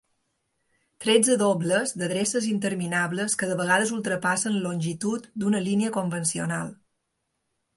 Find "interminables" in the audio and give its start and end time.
2.53-3.37